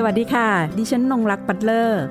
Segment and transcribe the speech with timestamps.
[0.00, 0.48] สวัสดีค่ะ
[0.78, 2.02] ดิฉันนงรักปัตเลอร์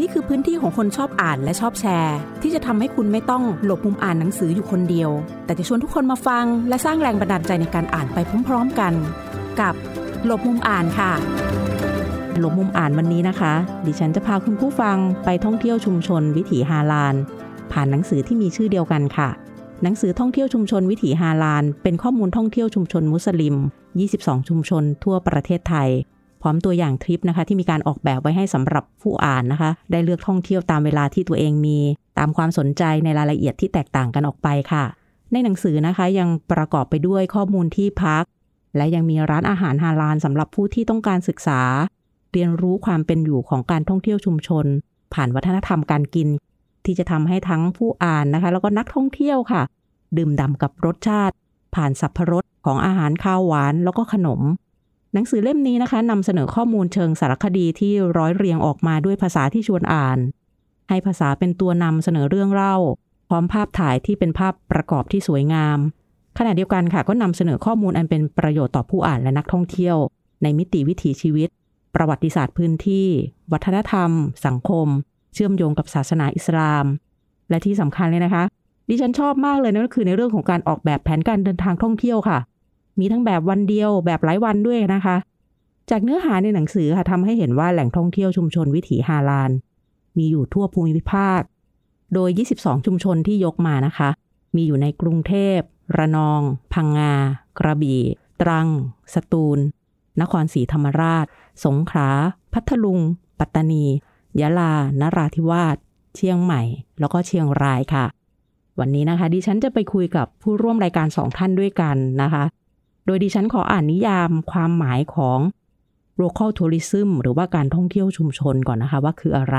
[0.00, 5.10] นี่คือพื้นที่ของคนชอบอ่านและชอบแชร์ ที่จะทำให้คุณไม่ต้องหลบมุมอ่านหนังสืออยู่คนเดียว
[5.44, 8.92] แต่จะชวนทุกคนมาฟัง และสร้างแรงบันดาลใจในการอ่านไปพร้อมๆกัน
[9.60, 9.74] กับ
[10.24, 11.12] หลบมุมอ่านค่ะ
[12.38, 13.52] หลบมุมอ่านวันนี้นะคะ
[13.86, 17.14] ดิฉันจะพาคุณผู้ฟังไปท่องเที่ยวชุมชน วิถีฮาลาน
[17.72, 19.28] ผ่านหนังสือที่มีชื่อเดียวกันค่ะ
[19.82, 23.56] หนังสือท่องเที่ยวชุมชนวิถีฮาลาน เป็นข้อมูลท่องเที่ยวชุมชนมุสลิม
[24.02, 25.90] 22 ชุมชนทั่วประเทศไทย
[26.42, 31.78] พร้อมตัวอย่างทริปนะคะ ที่มีการออกแบบไว้ให้สำหรับผู้อ่านนะคะ ได้เลือกท่องเที่ยวตามเวลาที่ตัวเองมี
[32.18, 34.84] ตามความสนใจในรายละเอียดที่แตกต่างกันออกไปค่ะ
[35.32, 38.24] ในหนังสือนะคะยังประกอบไปด้วยข้อมูลที่พัก
[38.76, 41.60] และยังมีร้านอาหารฮาลาลสำหรับผู้ที่ต้องการศึกษา
[42.32, 44.66] เรียนรู้ความเป็นอยู่ของการท่องเที่ยวชุมชน
[45.14, 46.28] ผ่านวัฒนธรรมการกิน
[46.84, 49.62] ที่จะทำให้ทั้งผู้อ่านนะคะ แล้วก็นักท่องเที่ยวค่ะ
[50.16, 51.34] ดื่มด่ำกับรสชาติ
[51.74, 54.40] ผ่านสับพรสของอาหารข้าวหวานแล้วก็ขนม
[55.14, 60.18] หนังสือเล่มนี้นะคะนำเสนอข้อมูลเชิงสารคดีที่ร้อยเรียงออกมาด้วยภาษาที่ชวนอ่าน
[60.88, 62.76] ให้ภาษาเป็นตัวนำเสนอเรื่องเล่า
[63.28, 65.78] พร้อมภาพถ่ายที่เป็นภาพประกอบที่สวยงาม
[66.38, 69.96] ขณะเดียวกันค่ะก็นำเสนอข้อมูลอันเป็นประโยชน์ต่อผู้อ่านและนักท่องเที่ยว
[70.42, 71.48] ในมิติวิถีชีวิต
[71.94, 73.06] ประวัติศาสตร์พื้นที่
[73.52, 74.10] วัฒนธรรม
[74.46, 74.86] สังคม
[75.34, 76.86] เชื่อมโยงกับศาสนาอิสลาม
[77.50, 78.42] และที่สำคัญเลยนะคะ
[78.88, 82.38] ดิฉันชอบมากเลยนั่นก็คือในเรื่องของการออกแบบแผนการเดินทางท่องเที่ยวค่ะ
[83.00, 85.16] มีทั้งแบบวันเดียวแบบหลายวันด้วยนะคะ
[85.90, 89.50] จากเนื้อหาในหนังสือค่ะทำให้เห็นว่าแหล่งท่องเที่ยวชุมชนวิถีฮาลาน
[90.18, 91.40] มีอยู่ทั่วภูมิภาค
[92.14, 94.08] โดย 22 ชุมชนที่ยกมานะคะ
[94.56, 95.58] มีอยู่ในกรุงเทพ
[95.96, 96.40] ระนอง
[96.72, 97.12] พังงา
[97.58, 98.02] กระบี่
[98.40, 98.68] ตรัง
[99.14, 99.58] สตูล
[100.20, 101.26] นครศรีธรรมราช
[101.64, 102.10] สงขลา
[102.52, 103.00] พัทลุง
[103.38, 103.84] ปัตตานี
[104.40, 105.76] ยะลา นราธิวาส
[106.14, 106.62] เชียงใหม่
[107.00, 108.04] แล้วก็เชียงรายค่ะ
[108.80, 112.44] วันนี้นะคะดิฉันจะไปคุยกับผู้ร่วมรายการสองท่านด้วยกันนะคะ
[113.06, 115.38] โดยดิฉันขออ่านนิยามความหมายของ
[116.22, 119.58] local tourism หรือว่าการท่องเที่ยวชุมชนก่อนนะคะ ว่าคืออะไร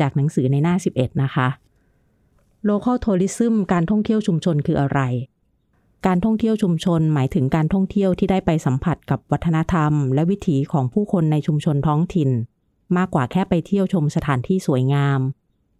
[0.00, 1.48] จากหนังสือในหน้า 11 นะคะ
[2.68, 5.00] local tourism การท่องเที่ยวชุมชนคืออะไร
[6.06, 12.30] การท่องเที่ยวชุมชน หมายถึงการท่องเที่ยวที่ได้ไปสัมผัสกับวัฒนธรรม และวิถีของผู้คนในชุมชนท้องถิ่น
[12.96, 15.20] มากกว่าแค่ไปเที่ยวชมสถานที่สวยงาม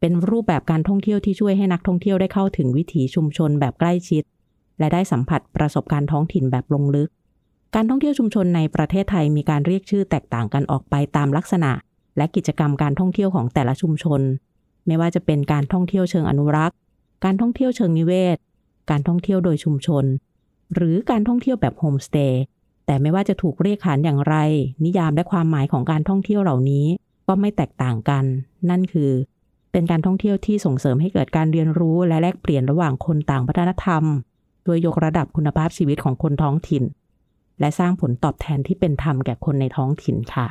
[0.00, 4.22] เป็นรูปแบบการท่องเที่ยวที่ช่วยให้นักท่องเที่ยวได้เข้าถึงวิถีชุมชนแบบใกล้ชิด
[4.78, 7.10] และได้สัมผัสประสบการณ์ท้องถิ่นแบบลงลึก
[7.74, 11.72] การท่องเที่ยวชุมชนในประเทศไทยมีการเรียกชื่อแตกต่างกันออกไปตามลักษณะ
[12.16, 14.20] และกิจกรรมการท่องเที่ยวของแต่ละชุมชน
[14.86, 16.76] ไม่ว่าจะเป็นการท่องเที่ยวเชิงอนุรักษ์
[17.24, 18.36] การท่องเที่ยวเชิงนิเวศ
[18.90, 20.04] การท่องเที่ยวโดยชุมชน
[20.74, 22.42] หรือการท่องเที่ยวแบบโฮมสเตย์
[22.86, 24.36] แต่ไม่ว่าจะถูกเรียกขานอย่างไร
[24.84, 26.86] นิยามและความหมายของการท่องเที่ยวเหล่านี้
[27.28, 28.24] ก็ไม่แตกต่างกัน
[28.70, 29.10] นั่นคือ
[29.72, 34.04] เป็นการท่องเที่ยวที่ส่งเสริมให้เกิดการเรียนรู้และแลกเปลี่ยนระหว่างคนต่างวัฒนธรรม
[34.68, 36.84] โดยยกระดับคุณภาพชีวิตของคนท้องถิ่น
[37.60, 40.46] และสร้างผลตอบแทนที่เป็นธรรมแก่คนในท้องถิ่นค่ะ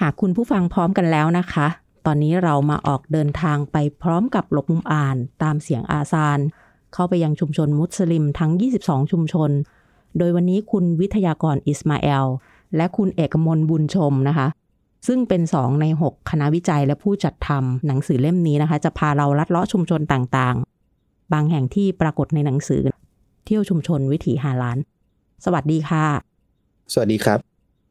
[0.00, 1.66] หากคุณผู้ฟังพร้อมกันแล้วนะคะ
[2.06, 6.38] ตอนนี้เรามาออกเดินทางไปพร้อมกับหลบมุมอ่าน ตามเสียงอาซาน
[6.94, 9.50] เข้าไปยังชุมชนมุสลิมทั้ง 22 ชุมชน
[10.18, 12.26] โดยวันนี้คุณวิทยากรอิสมาเอล
[12.76, 14.48] และคุณเอกมลบุญชมนะคะ
[15.06, 20.56] ซึ่งเป็น 2 ใน 6 คณะวิจัยและผู้จัดทำหนังสือเล่มนี้นะคะ จะพาเราลัดเลาะชุมชนต่าง
[21.32, 22.82] บางแห่งที่ปรากฏในหนังสือ
[23.44, 24.78] เที่ยวชุมชนวิถีฮาลาน
[25.44, 26.04] สวัสดีค่ะ
[26.92, 27.38] สวัสดีครับ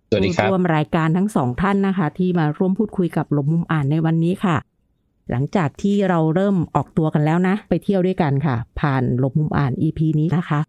[0.10, 4.58] สวัสดีครับร่วมรายการทั้งสองท่านนะคะ ที่มาร่วมพูดคุยกับหลบมุมอ่านในวันนี้ค่ะ
[5.30, 10.60] หลังจากที่เราเริ่มออกตัวกันแล้วนะ ไปเที่ยวด้วยกันค่ะ ผ่านหลบมุมอ่าน EP นี้นะคะ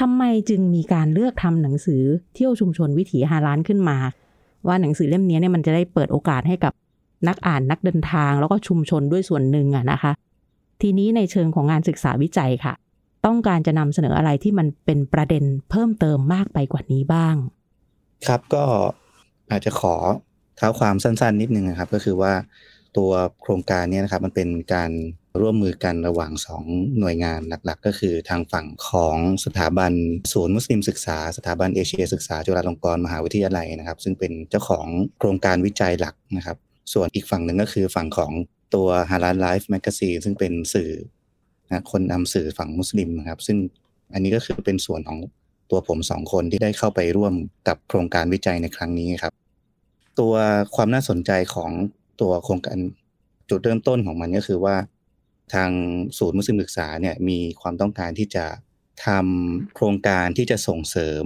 [0.00, 2.02] ทำไมจึงมีการเลือกทำหนังสือ
[2.34, 3.98] เที่ยวชุมชนวิถีฮาลานขึ้นมา
[4.66, 6.72] ว่าหนังสือเล่มนี้เนี่ยมันจะได้เปิดโอกาสให้กับ
[7.28, 10.12] นักอ่านนักเดินทางแล้วก็ชุมชนด้วยส่วนหนึ่งอะนะคะ
[10.82, 12.74] ทีนี้ในเชิงของงานศึกษาวิจัยค่ะ
[13.26, 17.34] ต้องการจะนำเสนออะไรที่มันเป็นประเด็นเพิ่มเติมมากไปกว่านี้บ้าง
[18.26, 18.64] ครับก็
[19.50, 19.94] อาจจะขอ
[20.56, 22.32] เท้าความสั้น ๆ นิดนึงนะครับ ก็คือว่า
[22.96, 23.10] ตัว
[23.42, 24.90] โครงการนี้นะครับมันเป็นการ
[25.40, 26.64] ร่วมมือกันระหว่างสอง
[26.98, 29.92] หน่วยงานหลักๆ ก็คือทางฝั่งของสถาบัน
[30.32, 34.86] ศูนย์มุสลิมศึกษา สถาบันเอเชียศึกษาจุฬาลงกรณ์มหาวิทยาลัยนะครับ ซึ่งเป็นเจ้าของ
[35.18, 36.56] โครงการวิจัยหลักนะครับ
[36.92, 38.32] ส่วนอีกฝั่งหนึ่งก็คือฝั่งของ
[38.74, 40.90] ตัว Halal Life Magazine ซึ่งเป็นสื่อ
[41.68, 43.58] นะคนนำสื่อฝั่งมุสลิมนะครับ ซึ่ง
[44.12, 45.18] อันนี้ก็คือเป็นส่วนของ
[45.70, 47.34] ตัวผมสองคนที่ได้เข้าไปร่วม
[47.68, 49.32] กับโครงการวิจัยในครั้งนี้ครับ
[50.20, 50.34] ตัว
[50.74, 51.70] ความน่าสนใจของ
[52.20, 52.78] ตัวโครงการ
[53.50, 54.76] จุดเริ่มต้นของมันก็คือว่า
[55.54, 55.70] ทาง
[56.18, 58.46] ศูนย์มุสลิมศึกษาเนี่ยมีความต้องการที่จะ
[59.06, 61.24] ทำโครงการที่จะส่งเสริม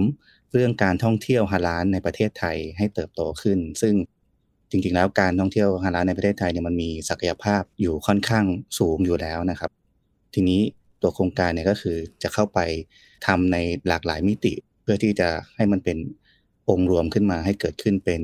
[0.53, 3.93] เรื่องการท่องเที่ยวฮาลาลในประเทศไทยให้เติบโตขึ้น ซึ่ง
[4.75, 8.45] จริงๆ แล้วการท่องเที่ยวฮาลาลในประเทศไทยเนี่ยมันมีศักยภาพอยู่ค่อนข้าง
[8.79, 9.71] สูงอยู่แล้วนะครับ
[10.33, 10.61] ทีนี้
[11.01, 12.59] ตัวโครงการเนี่ยก็คือจะเข้าไป
[13.27, 13.57] ทำใน
[13.87, 15.97] หลากหลายมิติ เพื่อที่จะให้มันเป็น
[16.69, 18.21] องค์รวมขึ้นมาให้เกิดขึ้นเป็น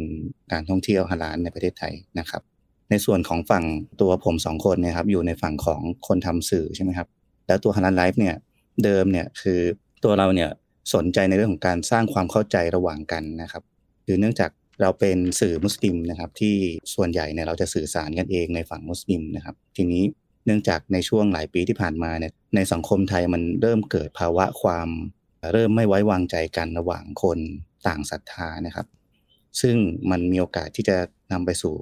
[0.51, 2.41] การท่องเที่ยวฮาลาลในประเทศไทยนะครับ
[2.89, 3.65] ในส่วนของฝั่ง
[4.01, 7.07] ตัวผมสองคนเนี่ยครับอยู่ในฝั่งของคนทำสื่อใช่ไหมครับ
[7.47, 8.35] แล้วตัวฮาลาลไลฟ์เนี่ย
[8.83, 9.59] เดิมเนี่ยคือ
[10.03, 10.49] ตัวเราเนี่ย
[10.93, 13.63] สนใจในเรื่องของการสร้างความเข้าใจระหว่างกันนะครับ
[14.05, 14.49] คือเนื่องจาก
[14.81, 16.55] เราเป็นสื่อมุสลิมนะครับที่
[16.95, 20.03] ส่วนใหญ่เนี่ยเราจะสื่อสารกันเองในฝั่งมุสลิมนะครับ ทีนี้
[20.45, 24.89] เนื่องจากในช่วงหลายปีที่ผ่านมาเนี่ยในสังคมไทยมันเริ่มเกิดภาวะความ
[25.51, 27.39] เริ่มไม่ไว้วางใจกันระหว่างคน
[27.87, 28.87] ต่างศรัทธานะครับ
[29.61, 29.75] ซึ่ง
[30.11, 30.97] มันมีโอกาสที่จะ
[31.31, 31.75] นำไปสู่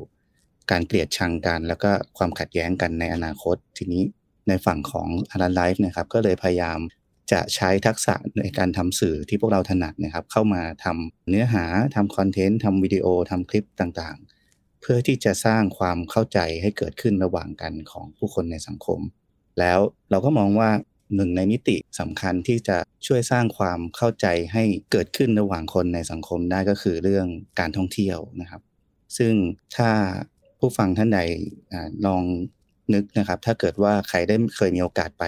[0.72, 4.04] การเกลียดชังกัน แล้วก็ความขัดแย้งกันในอนาคต ทีนี้
[4.48, 6.80] ในฝั่งของอารันไลฟ์นะครับก็เลยพยายาม
[7.32, 11.66] จะใช้ทักษะในการทำสื่อที่พวกเราถนัดนะครับ เข้ามาทำเนื้อหา
[11.96, 19.00] ทำคอนเทนต์ทำวิดีโอทำคลิปต่างๆ เพื่อที่จะสร้างความเข้าใจให้เกิดขึ้นระหว่างกันของผู้คนในสังคม
[19.60, 19.80] แล้ว
[20.10, 20.70] เราก็มองว่า
[21.16, 22.78] หนึ่งในมิติสำคัญที่จะ
[23.08, 27.28] ช่วยสร้างความเข้าใจให้เกิดขึ้นระหว่างคนในสังคมได้ก็คือเรื่อง
[27.60, 28.62] การท่องเที่ยวนะครับ
[29.18, 29.34] ซึ่ง
[29.76, 29.92] ถ้า
[30.60, 31.20] ผู้ฟังท่านใด
[32.06, 32.24] ลอง
[32.94, 35.26] นึกนะครับ ถ้าเกิดว่าใครได้เคยมีโอกาสไป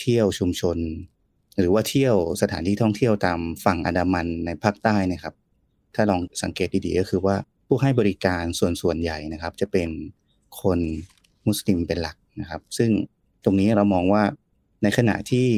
[0.00, 0.76] เที่ยวชุมชน
[1.58, 5.34] หรือว่าเที่ยวสถานที่ท่องเที่ยวตามฝั่งอันดามันในภาคใต้นะครับ
[5.94, 9.88] ถ้าลองสังเกตดีๆก็คือว่าผู้ให้บริการส่วนส่วนใหญ่นะครับ จะเป็น
[10.60, 10.78] คน
[11.46, 12.90] มุสลิมเป็นหลักนะครับ ซึ่ง
[13.44, 14.22] ตรงนี้เรามองว่า
[14.82, 15.48] ในขณะที่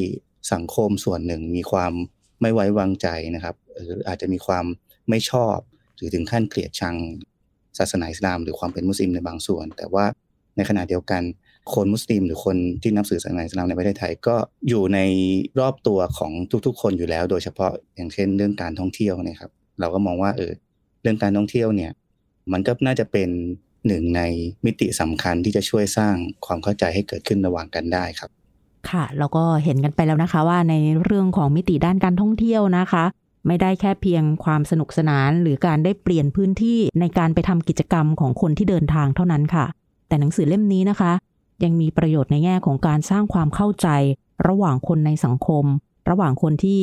[0.52, 1.92] สังคมส่วนหนึ่งมีความ
[2.40, 4.64] ไม่ไว้วางใจนะครับหรืออาจจะมีความ
[5.08, 5.56] ไม่ชอบ
[5.96, 6.96] หรือถึงขั้นเกลียดชัง
[7.78, 10.04] ศาสนาอิสลาม หรือความเป็นมุสลิมในบางส่วน แต่ว่า
[10.56, 11.22] ในขณะเดียวกัน
[11.74, 14.36] คนมุสลิมหรือคนที่นับถือศาสนาอิสลามในประเทศไทยก็
[14.68, 14.98] อยู่ใน
[15.60, 16.32] รอบตัวของ
[16.66, 19.50] ทุก ๆ คนอยู่แล้ว โดยเฉพาะอย่างเช่นเรื่องการท่องเที่ยวนะครับ
[19.80, 20.52] เราก็มองว่าเออ
[21.02, 21.92] เรื่องการท่องเที่ยวเนี่ย
[22.52, 23.28] มันก็น่าจะเป็น
[23.86, 24.22] หนึ่งใน
[24.64, 26.14] มิติสำคัญที่จะช่วยสร้าง
[26.46, 28.30] ความเข้าใจให้เกิดขึ้นระหว่างกันได้ครับ
[28.90, 30.74] ค่ะแล้วก็เห็นกันไปแล้วนะคะว่าใน
[31.04, 33.04] เรื่องของมิติด้านการท่องเที่ยวนะคะ
[33.46, 39.66] ไม่ได้แค่เพียงความสนุกสนาน หรือการได้เปลี่ยนพื้นที่ในการไปทำกิจกรรมของคนที่เดินทางเท่านั้นค่ะ
[40.08, 41.12] แต่หนังสือเล่มนี้นะคะ
[41.64, 43.88] ยังมีประโยชน์ในแง่ของการสร้างความเข้าใจ
[44.48, 45.64] ระหว่างคนในสังคม
[46.10, 46.80] ระหว่างคนที่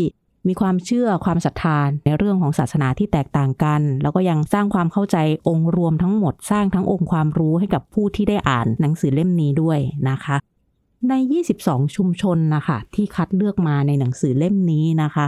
[0.47, 5.17] มีความเชื่อความศรัทธาในเรื่องของศาสนาที่แตกต่างกัน แล้วก็ยังสร้างความเข้าใจ
[5.47, 9.79] องค์รวมทั้งหมด สร้างทั้งองค์ความรู้ให้กับผู้ที่ได้อ่านหนังสือเล่มนี้ด้วย
[10.09, 10.35] นะคะ
[11.09, 11.13] ใน
[11.53, 15.25] 22 ชุมชนนะคะที่คัดเลือกมาในหนังสือเล่มนี้นะคะ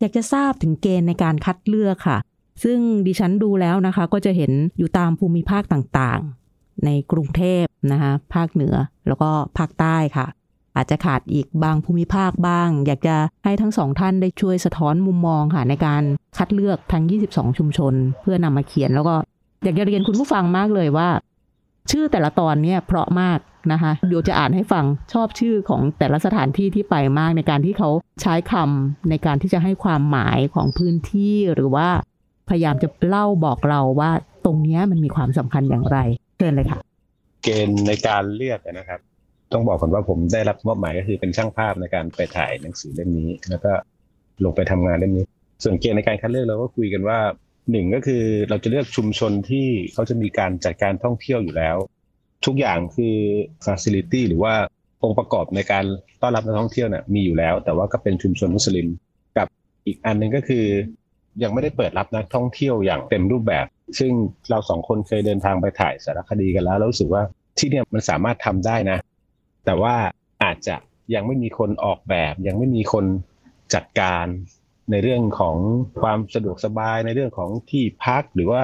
[0.00, 2.18] อยากจะทราบถึงเกณฑ์ในการคัดเลือกค่ะ
[2.62, 6.20] ซึ่งดิฉันดูแล้วนะคะ ก็จะเห็นอยู่ตามภูมิภาคต่าง
[6.84, 8.74] ในกรุงเทพนะคะภาคเหนือ
[9.06, 10.26] แล้วก็ภาคใต้ค่ะ
[10.76, 16.02] อาจจะขาดอีกบางภูมิภาคบ้าง อยากจะให้ทั้งสองท่านได้ช่วยสะท้อนมุมมองค่ะในการ
[16.36, 19.14] คัดเลือกทั้ง 22 ชุมชน เพื่อนำมาเขียน แล้วก็
[19.64, 21.08] อยากจะเรียนคุณผู้ฟังมากเลยว่า
[21.90, 23.38] ชื่อแต่ละตอนเนี่ยเพราะมาก
[23.72, 27.90] นะคะเดี๋ยวจะอ่านให้ฟังชอบชื่อของแต่ละสถานที่ที่ไปมากในการที่เขา
[28.22, 31.88] ใช้คำในการที่จะให้ความหมายของพื้นที่หรือว่า
[32.48, 34.10] พยายามจะเล่าบอกเราว่า
[34.44, 35.98] ตรงนี้มันมีความสำคัญอย่างไร
[36.38, 36.78] เชิญเลยค่ะ
[37.42, 39.00] เกณฑ์ในการเลือกนะครับ
[39.52, 43.72] ต้องบอกก่อนว่าผมได้รับมอบหมายก็คือเป็นช่างภาพในการไปถ่ายหนังสือเล่มนี้ แล้วก็
[44.44, 45.24] ลงไปทำงานเล่มนี้
[45.62, 47.18] ส่วนเกณฑ์ในการคัดเลือกเราก็คุยกันว่า
[47.70, 51.76] หนึ่งก็คือเราจะเลือกชุมชนที่เขาจะมีการจัดการท่องเที่ยวอยู่แล้ว
[52.46, 53.16] ทุกอย่างคือ
[53.64, 54.54] facility หรือว่า
[55.02, 55.84] องค์ประกอบในการ
[56.22, 58.86] ต้อนรับนักท่องเที่ยวเนี่ยมีอยู่แล้ว แต่ว่าก็เป็นชุมชนมุสลิม
[59.36, 59.48] กับ
[59.86, 60.64] อีกอันหนึ่งก็คือ
[61.42, 63.66] ยังไม่ได้เปิดรับนักท่องเที่ยวอย่างเต็มรูปแบบ
[63.98, 64.12] ซึ่ง
[64.50, 67.22] เราสองคนเคยเดินทางไปถ่ายสารคดีกันแล้วแล้วรู้สึกว่า
[67.58, 68.98] ที่เนี่ยมันสามารถทำได้นะ
[69.64, 69.94] แต่ว่า
[70.42, 70.76] อาจจะ
[71.14, 73.04] ยังไม่มีคนออกแบบ ยังไม่มีคน
[73.74, 74.26] จัดการ
[74.90, 75.56] ในเรื่องของ
[76.00, 78.62] ความสะดวกสบายในเรื่องของที่พักหรือว่า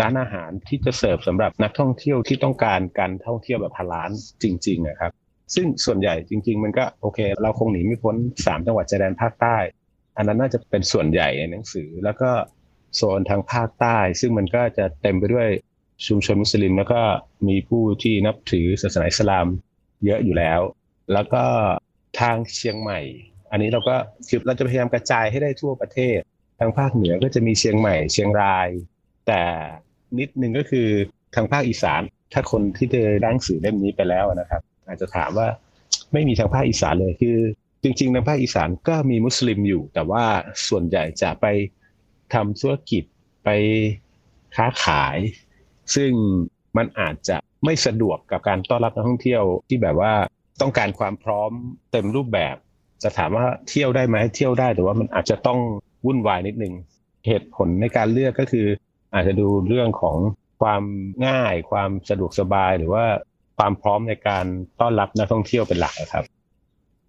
[0.00, 4.10] ร้านอาหารที่จะเสิร์ฟสำหรับนักท่องเที่ยวที่ต้องการการท่องเที่ยวแบบพาลาน
[4.42, 5.12] จริงๆนะครับ
[5.54, 9.56] ซึ่งส่วนใหญ่จริง ๆ มันก็โอเค เราคงหนีไม่พ้นสามจังหวัดชายแดนภาคใต้
[10.16, 12.30] อันนั้นน่าจะเป็นส่วนใหญ่ในหนังสือ แล้วก็
[12.96, 15.48] โซนทางภาคใต้ ซึ่งมันก็จะเต็มไปด้วย
[16.06, 17.00] ชุมชนมุสลิม แล้วก็
[17.48, 19.46] มีผู้ที่นับถือศาสนาอิสลาม
[20.04, 20.60] เยอะอยู่แล้ว
[21.12, 21.44] แล้วก็
[22.20, 23.00] ทางเชียงใหม่
[23.50, 23.96] อันนี้เราก็
[24.28, 26.18] คือเราจะพยายามกระจายให้ได้ทั่วประเทศ
[26.58, 28.68] ทางภาคเหนือก็จะมีเชียงใหม่ เชียงราย
[29.26, 29.42] แต่
[30.18, 30.88] นิดนึงก็คือ
[31.34, 32.02] ทางภาคอีสาน
[32.32, 35.48] ถ้าคนที่ได้ร่างสือเล่มนี้ไปแล้วนะครับ อาจจะถามว่า
[36.12, 37.38] ไม่มีทางภาคอีสานเลยคือ
[37.82, 40.24] จริงๆทางภาคอีสานก็มีมุสลิมอยู่ แต่ว่า
[40.68, 41.46] ส่วนใหญ่จะไป
[42.34, 43.02] ทำธุรกิจ
[43.44, 43.48] ไป
[44.56, 45.16] ค้าขาย
[45.94, 46.10] ซึ่ง
[46.76, 50.12] มันอาจจะไม่สะดวกกับการต้อนรับนักท่องเที่ยวที่แบบว่า
[50.60, 51.50] ต้องการความพร้อม
[51.92, 52.56] เต็มรูปแบบ
[53.02, 55.58] จะถามว่าเที่ยวได้ไหมเที่ยวได้แต่ว่ามันอาจจะต้อง
[56.06, 56.74] วุ่นวายนิดนึง
[57.26, 58.66] เหตุผลในการเลือกก็คือ
[59.14, 60.18] อาจจะดูเรื่องของ
[60.60, 60.82] ความ
[61.26, 63.04] ง่าย ความสะดวกสบายหรือว่า
[63.58, 64.44] ความพร้อมในการ
[64.80, 66.24] ต้อนรับนักท่องเที่ยวเป็นหลักครับ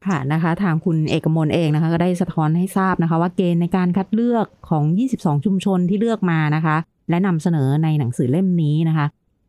[0.07, 4.83] ค่ะนะคะ ทางคุณเอกมลเองนะคะ ก็ได้สะท้อนให้ทราบนะคะ ว่าเกณฑ์ในการคัดเลือกของ
[5.15, 6.75] 22 ชุมชนที่เลือกมานะคะ
[7.09, 9.05] และนำเสนอในหนังสือเล่มนี้นะคะ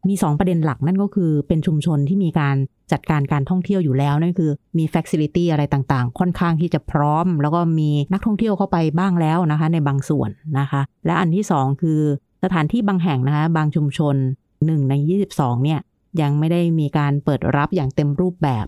[0.08, 2.56] มี 2 ประเด็นหลักนั่นก็คือเป็นชุมชนที่มีการ
[2.92, 12.00] จัดการการท่องเที่ยวอยู่แล้วนั่นคือมีฟ a ซิลิตี้อะไรต่างๆ ค่อนข้างที่จะพร้อม แล้วก็มีนักท่องเที่ยวเข้าไปบ้างแล้วนะคะ ในบางส่วนนะคะ และอันที่ 2 คือ
[12.44, 14.16] สถานที่บางแห่งนะคะ บางชุมชน
[14.54, 14.94] 1 ใน
[15.30, 15.80] 22 เนี่ย
[16.20, 18.66] ยังไม่ได้มีการเปิดรับอย่างเต็มรูปแบบ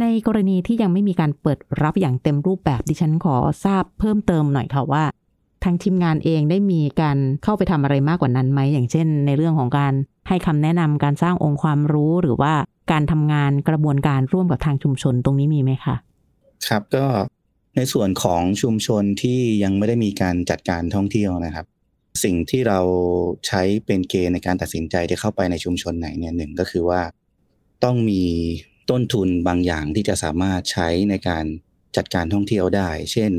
[0.00, 5.04] ในกรณีที่ยังไม่มีการเปิดรับอย่างเต็มรูปแบบดิฉันขอทราบเพิ่มเติมหน่อยค่ะว่า
[5.64, 9.92] ทางทีมงานเองได้มีการเข้าไปทำอะไรมากกว่านั้นไหมอย่างเช่น ในเรื่องของการ
[10.28, 12.52] ให้คำแนะนำการสร้างองค์ความรู้หรือว่า
[12.92, 15.96] การทำงานกระบวนการร่วมกับทางชุมชนตรงนี้มีไหมคะ
[16.68, 17.06] ครับก็
[17.76, 21.66] ในส่วนของชุมชนที่ยังไม่ได้มีการจัดการท่องเที่ยวนะครับ
[22.24, 22.80] สิ่งที่เรา
[23.46, 27.00] ใช้เป็นเกณฑ์ในการตัดสินใจที่เข้าไปในชุมชนไหนเนี่ยหนึ่งก็คือว่า
[27.84, 28.22] ต้องมี
[28.90, 31.44] ต้นทุนบางอย่างที่จะสามารถใช้ในการ
[31.96, 33.32] จัดการท่องเที่ยวได้ เช่น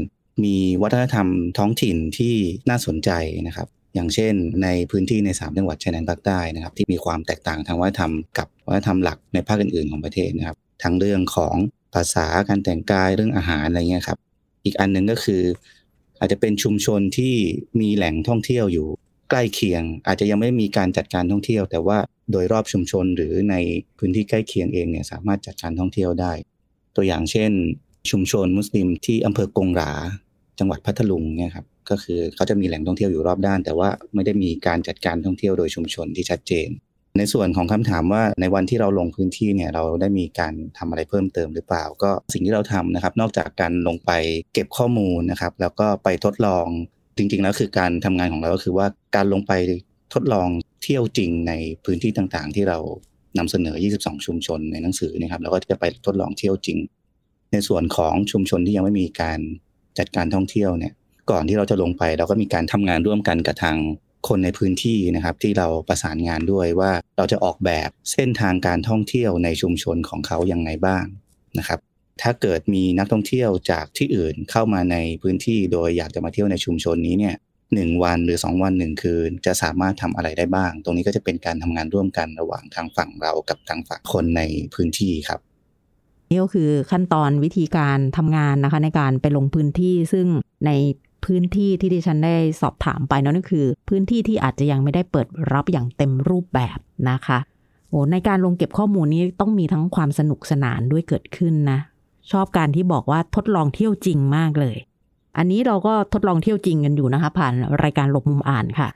[0.44, 1.28] มีวัฒนธรรม
[1.58, 2.36] ท้องถิ่นที่
[2.70, 3.12] น่าสนใจ
[3.48, 11.56] นะครับ อย่างเช่น ในพื้นที่ใน 3 จังหวัดชายแดนภาคใต้นะครับ ที่มีความแตกต่างทางวัฒนธรรมกับวัฒนธรรมหลักในภาคอื่นๆของประเทศนะครับ ทั้งเรื่องของ
[11.94, 14.20] ภาษาการแต่งกายเรื่องอาหารอะไรเงี้ยครับ
[14.66, 15.42] อีกอันหนึ่งก็คือ
[16.20, 17.34] อาจจะเป็นชุมชนที่
[17.80, 18.88] มีแหล่งท่องเที่ยวอยู่
[19.30, 21.98] ใกล้เคียง อาจจะยังไม่มีการจัดการท่องเที่ยว แต่ว่า
[22.34, 23.56] โดยรอบชุมชนหรือใน
[23.98, 26.34] พื้นที่ใกล้เคียงเองเนี่ยสามารถจัดการท่องเที่ยวได้
[26.96, 27.52] ตัวอย่างเช่น
[28.12, 29.92] ชุมชนมุสลิมที่อำเภอกงหรา
[30.60, 36.70] จังหวัดพัทลุงเนี่ยครับก็คือเขาจะมีแหล่งท่องเที่ยวอยู่รอบด้าน แต่ว่าไม่ได้มีการจัดการท่องเที่ยวโดยชุมชนที่ชัดเจน
[37.18, 44.12] ในส่วนของคำถามว่าในวันที่เราลงพื้นที่เนี่ยเราได้มีการทำอะไรเพิ่มเติมหรือเปล่า ก็สิ่งที่เราทำนะครับ นอกจากการลงไป
[44.54, 46.68] เก็บข้อมูลนะครับ แล้วก็ไปทดลอง
[47.18, 49.54] จริงๆแล้วคือการทำงานของเราก็คือว่าการลงไป
[50.14, 50.48] ทดลอง
[50.84, 51.54] เที่ยวจริงใน
[51.86, 52.78] พื้นที่ต่างๆ ที่เรา
[53.38, 56.78] นำเสนอ 22 ชุมชนในหนังสือนะครับแล้วก็จะไปทดลองเที่ยวจริง
[57.52, 59.40] ในส่วนของชุมชนที่ยังไม่มีการ
[59.98, 60.94] จัดการท่องเที่ยวเนี่ย
[61.32, 63.78] ก่อนที่เราจะลงไปเราก็มีการทำงานร่วมกันกับทาง
[64.28, 71.06] คนในพื้นที่นะครับที่เราประสานงานด้วยว่าเราจะออกแบบเส้นทางการท่องเที่ยวในชุมชนของเขาอย่างไรบ้าง
[71.58, 71.80] นะครับ
[72.22, 77.36] ถ้าเกิดมีนักท่องเที่ยวจากที่อื่นเข้ามาในพื้นที่โดยอยากจะมาเที่ยวในชุมชนนี้เนี่ย
[77.74, 84.42] หนึ่งวันหรือสองวันหนึ่งคืน จะสามารถทำอะไรได้บ้าง ตรงนี้ก็จะเป็นการทำงานร่วมกันระหว่างทางฝั่งเรากับทางฝั่งคนใน
[84.74, 85.40] พื้นที่ครับ
[86.30, 90.28] นี่ก็คือขั้นตอนวิธีการทำงานนะคะ ในการไปลงพื้นที่ซึ่ง
[90.66, 90.72] ใน
[91.26, 96.78] พื้นที่ที่ดิฉันได้สอบถามไปนั่นก็คือ พื้นที่ที่อาจจะยังไม่ได้เปิดรับอย่างเต็มรูปแบบ
[97.10, 97.40] นะคะ
[97.90, 101.80] โอ้ในการลงเก็บข้อมูลนี้ต้องมีทั้งความสนุกสนานด้วยเกิดขึ้นนะ
[102.32, 104.78] ชอบการที่บอกว่าทดลองเที่ยวจริงมากเลย
[105.38, 108.90] อันนี้เราก็ทดลองเที่ยวจริงกันอยู่นะคะ ผ่านรายการหลบมุมอ่านค่ะ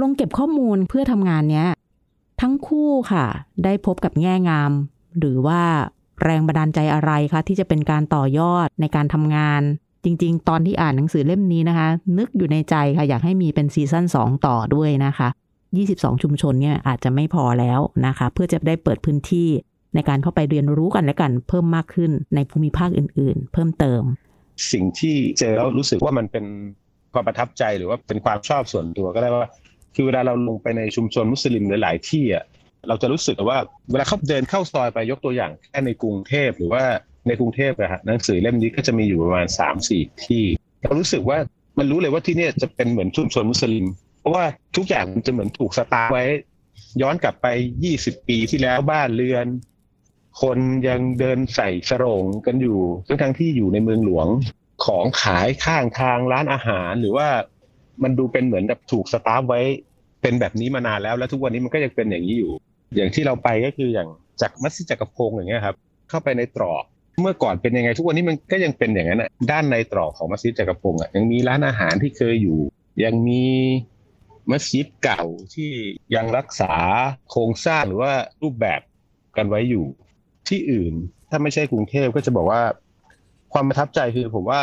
[0.00, 1.68] ลงเก็บข้อมูลเพื่อทำงานเนี้ย
[2.40, 3.26] ทั้งคู่ค่ะ
[3.64, 4.70] ได้พบกับแง่งาม
[5.18, 5.62] หรือว่า
[6.22, 9.62] แรงบันดาลใจอะไรคะที่จะเป็นการต่อยอดในการทำงาน
[10.04, 15.28] จริง ๆ ตอนที่อ่านหนังสือเล่มนี้นะคะ นึกอยู่ในใจค่ะ อยากให้มีเป็นซีซั่น2 ต่อด้วยนะคะ
[15.74, 19.48] 22 ชุมชนเนี่ยอาจจะไม่พอแล้วนะคะ เพื่อจะได้เปิดพื้นที่
[19.94, 24.02] ในการเข้าไปเรียนรู้กันและกันเพิ่มมากขึ้นในภูมิภาคอื่น ๆ เพิ่มเติม
[24.72, 26.44] สิ่งที่เจอแล้วรู้สึกว่ามันเป็น
[27.12, 29.50] ความประทับใจหรือว่าเป็นความชอบส่วนตัวก็ได้ว่า
[29.94, 32.44] คือเวลาเราลงไปในชุมชนมุสลิมหลาย ๆ ที่อะ
[32.88, 33.58] เราจะรู้สึกว่า
[33.90, 36.82] เวลาเขาเดินเข้าซอยไปยกตัวอย่างแค่ในกรุงเทพหรือว่า
[37.26, 40.42] ในกรุงเทพอะฮะหนังสือเล่มนี้ก็จะมีอยู่ประมาณสามสี่ที่
[40.82, 41.38] เรารู้สึกว่า
[41.78, 43.86] มันรู้เลยว่าที่นี่จะเป็นเหมือนชุมชนมุสลิม
[44.20, 44.44] เพราะว่า
[44.76, 46.24] ทุกอย่างมันจะเหมือนถูกสตาร์ไว้
[47.02, 47.46] ย้อนกลับไป
[47.84, 49.46] ยี่สิบปีที่แล้วบ้านเรือน
[50.42, 50.58] คน
[50.88, 54.26] ยังเดินใส่สรงกันอยู่ทั้งทั้งที่อยู่ในเมืองหลวง
[54.84, 57.28] ของขายข้างทางร้านอาหาร หรือว่า
[58.02, 59.60] มันดูเป็นเหมือนแบบถูกสตาร์ไว้
[60.22, 62.52] เป็นแบบนี้มานานแล้ว แล้วทุกวันนี้มันก็ยังเป็นอย่างนี้อยู่
[62.96, 64.08] อย่างที่เราไปก็คืออย่าง
[64.40, 65.76] จากมัสยิดจักรพงศ์อย่างเงี้ยครับ
[66.08, 66.84] เข้าไปในตรอก
[67.22, 72.58] เมื่อก่อนเป็นยังไง ทุกวันนี้มันก็ยังเป็นอย่างนั้นอะด้านในตรอกของมัสยิดจักรพงศ์อะยังมีร้านอาหารที่เคยอยู่
[73.04, 73.44] ยังมี
[74.50, 75.22] มัสยิดเก่า
[75.54, 75.70] ที่
[76.14, 76.74] ยังรักษา
[77.30, 78.80] โครงสร้างหรือว่ารูปแบบ
[79.36, 79.86] กันไว้อยู่
[80.50, 80.94] ที่อื่น
[81.30, 82.62] ถ้าไม่ใช่กรุงเทพก็จะบอกว่า
[83.52, 84.60] ความประทับใจคือผมว่า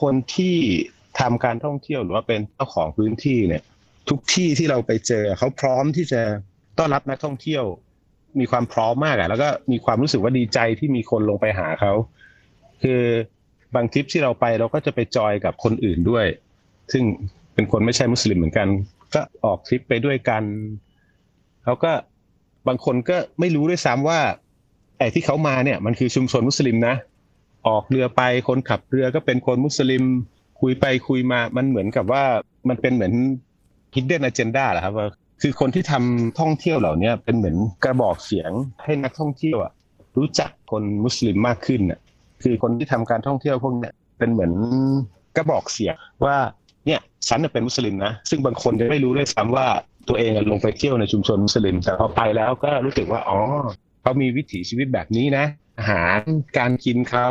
[0.00, 0.56] คนที่
[1.20, 3.62] ทำการท่องเที่ยวหรือว่าเป็นเจ้าของพื้นที่เนี่ย
[4.08, 6.20] ทุกที่ที่เราไปเจอเขาพร้อมที่จะ
[6.78, 7.64] ต้อนรับนักท่องเที่ยว
[8.40, 11.92] มีความพร้อมมากอะแล้วก็มีความรู้สึกว่าดีใจที่มีคนลงไปหาเขา
[12.82, 13.02] คือ
[13.74, 16.26] บางทริปที่เราไปเราก็จะไปจอยกับคนอื่นด้วย
[16.92, 17.04] ซึ่ง
[17.54, 18.68] เป็นคนไม่ใช่มุสลิมเหมือนกัน
[19.14, 20.42] ก็ออกทริปไปด้วยกัน
[21.64, 21.92] เขาก็
[22.68, 24.20] บางคนก็ไม่รู้ด้วยซ้ำว่า
[25.04, 26.94] อ้ที่เขามาเนี่ยมันคือชุมชนมุสลิมนะ
[27.68, 30.04] ออกเรือไปคนขับเรือก็เป็นคนมุสลิม
[30.60, 32.24] คุยไปคุยมามันเหมือนกับว่า
[32.68, 33.12] มันเป็นเหมือน
[33.94, 35.08] hidden agenda แหละครับว่า
[35.42, 38.50] คือคนที่ทำท่องเที่ยวเหล่านี้เป็นเหมือนกระบอกเสียง
[38.84, 39.72] ให้นักท่องเที่ยวอะ
[40.16, 42.00] รู้จักคนมุสลิมมากขึ้นอะ
[42.42, 44.52] คือคนที่ทำการท่องเที่ยวพวกเนี้ยเป็นเหมือน
[45.36, 45.94] กระบอกเสียง
[46.24, 46.36] ว่า
[46.86, 49.66] เนี่ยฉันเป็นมุสลิมนะซึ่งบางคนจะไม่รู้ด้วยซ้ำว่า
[50.08, 53.38] ตัวเองลงไปเที่ยวในชุมชนมุสลิมแต่พอไปแล้วก็รู้สึกว่าอ๋อ
[54.04, 55.44] เขามีวิถีชีวิตแบบนี้นะ
[55.78, 56.18] อาหาร
[56.58, 57.28] การกินเขา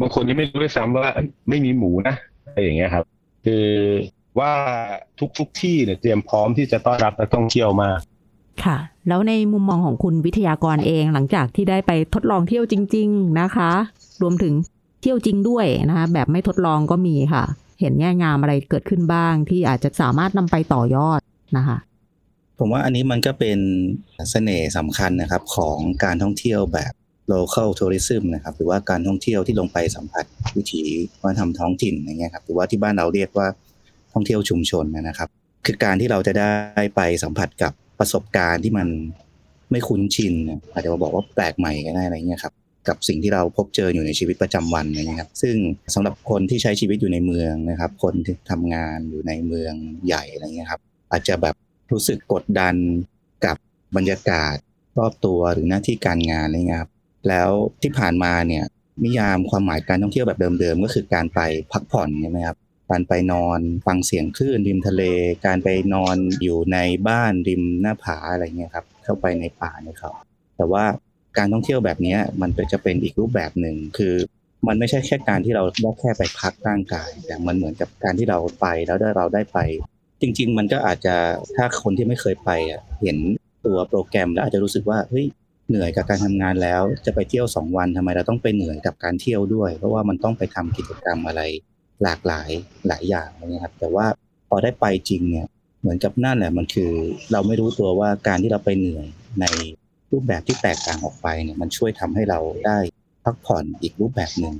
[0.00, 1.08] บางคนยังไม่รู้ด้วยซ้ำว่า
[1.48, 3.04] ไม่มีหมูนะอะไรอย่างเงี้ยครับ
[3.44, 3.66] คือ
[4.38, 4.52] ว่า
[5.18, 7.90] ทุกทุกที่เนี่ยเตรียมพร้อมที่จะต้อนรับนักท่องเที่ยวมา
[8.64, 13.70] ค่ะ แล้วในมุมมองของคุณวิทยากรเองหลังจากที่ได้ไปทดลองเที่ยวจริง ๆนะคะ
[14.22, 14.54] รวมถึง
[15.02, 17.44] เที่ยวจริงด้วยนะคะแบบไม่ทดลองก็มีค่ะ
[17.80, 21.20] เห็นแง่งามอะไรเกิดขึ้นบ้างที่อาจจะสามารถนำไปต่อยอด
[21.56, 21.76] นะคะ
[22.62, 23.58] ผมว่าอันนี้มันก็เป็น
[24.30, 26.92] เสน่ห์สำคัญนะครับของการท่องเที่ยวแบบ
[27.32, 30.24] local tourism นะครับ หรือว่าการท่องเที่ยวที่ลงไปสัมผัส
[30.56, 30.82] วิถี
[31.22, 33.46] วัฒนธรรมท้องถิ่นอย่างเงี้ยครับ หรือว่าที่บ้านเราเรียกว่า
[34.12, 35.28] ท่องเที่ยวชุมชนนะครับ
[35.66, 38.88] คือการที่เราจะได้ไปสัมผัสกับประสบการณ์ที่มัน
[39.70, 40.34] ไม่คุ้นชิน
[40.72, 42.52] อาจจะมาบอกว่าแปลกใหม่ก็ได้อะไรเงี้ยครับ
[42.88, 45.54] กับสิ่งที่เราพบเจออยู่ในชีวิตประจำวันอะไรเงี้ยครับ ซึ่ง
[45.94, 49.74] สำหรับคนที่ใช้ชีวิตอยู่ในเมืองนะครับ คนที่ทำงานอยู่ในเมือง
[50.06, 50.80] ใหญ่อะไรเงี้ยครับ
[51.12, 51.56] อาจจะแบบ
[51.92, 52.74] รู้สึกกดดัน
[53.44, 53.56] กับ
[53.96, 54.56] บรรยากาศ
[54.98, 56.92] รอบตัวหรือหน้าที่การงานอะไรเงี้ยครับ
[57.28, 57.50] แล้ว
[57.82, 58.64] ที่ผ่านมาเนี่ย
[59.04, 61.40] นิยามความหมายการท่องเที่ยวแบบเดิมๆ ก็คือการไป
[61.72, 62.58] พักผ่อนใช่ไหมครับ
[62.90, 65.02] การไปนอนฟังเสียงคลื่นริมทะเล
[65.46, 66.78] การไปนอนอยู่ใน
[67.08, 70.10] บ้านริมหน้าผาอะไรเงี้ยครับเข้าไปในป่าในเขา
[70.56, 70.84] แต่ว่า
[71.38, 74.14] การท่องเที่ยวแบบนี้มันจะเป็นอีกรูปแบบหนึ่งคือ
[74.66, 79.58] มันไม่ใช่แค่การที่เราได้แค่ไปพักร่างกาย แต่มันเหมือนกับการที่เราไปแล้วได้เราได้ไป
[80.20, 81.14] จริง ๆ มันก็อาจจะ
[81.56, 83.16] ถ้าคนที่ไม่เคยไปอะเห็น
[83.66, 85.26] ตัวโปรแกรมแล้วอาจจะรู้สึกว่าเฮ้ย
[85.68, 91.42] เหนื่อยกับการทำงานแล้ว จะไปเที่ยวสองวันทำไมเราต้องไปเหนื่อยกับการเที่ยวด้วย เพราะว่ามันต้องไปทำกิจกรรมอะไร
[92.02, 92.50] หลากหลาย
[92.88, 94.06] หลายอย่างนะครับ แต่ว่า
[94.48, 95.46] พอได้ไปจริงเนี่ย
[95.80, 96.90] เหมือนกับนั่นแหละมันคือ
[97.32, 99.06] เราไม่รู้ตัวว่าการที่เราไปเหนื่อย
[99.40, 99.44] ใน
[100.12, 102.78] รูปแบบที่แตกต่างออกไปเนี่ยมันช่วยทำให้เราได้
[103.24, 104.54] พักผ่อนอีกรูปแบบหนึ่ง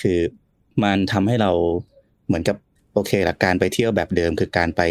[0.00, 0.18] คือ
[0.82, 1.50] มันทำให้เรา
[2.26, 2.56] เหมือนกับ
[2.94, 4.82] โอเคละการไปเที่ยวแบบเดิมคือการไป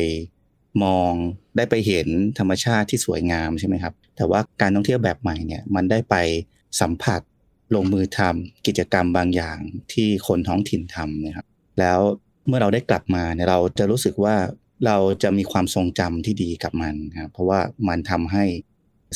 [0.84, 1.12] มอง
[1.58, 2.08] ได้ไปเห็น
[2.40, 6.16] ธรรมชาติที่สวยงามใช่ไหมครับ แต่ว่าการท่องเที่ยวแบบใหม่เนี่ยมันได้ไป
[6.82, 7.22] สัมผัส
[7.76, 9.60] ลงมือทำกิจกรรมบางอย่าง
[9.94, 11.46] ที่คนท้องถิ่นทำนะครับ
[11.80, 12.00] แล้ว
[12.48, 14.36] เมื่อเราได้กลับมาเนี่ยเราจะรู้สึกว่า
[14.86, 18.44] เราจะมีความทรงจำที่ดีกับมันครับเพราะว่ามันทำให้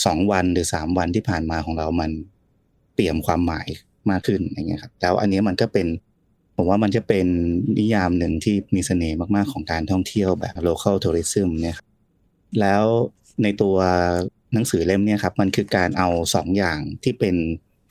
[0.06, 2.12] สองวันหรือสามวันที่ผ่านมาของเรามัน
[2.94, 3.68] เปลี่ยนความหมาย
[4.10, 5.88] มากขึ้นอย่างเงี้ยครับแล้วอันนี้มันก็เป็น
[6.56, 7.28] ผมว่ามันจะเป็น
[7.80, 11.88] นิยามหนึ่งที่มีเสน่ห์มากๆของการท่องเที่ยวแบบ local tourism เนี่ยครับ
[12.62, 12.84] แล้ว
[13.44, 13.76] ในตัว
[14.54, 17.36] หนังสือเล่มเนี่ยครับมันคือการเอาสองอย่างที่เป็น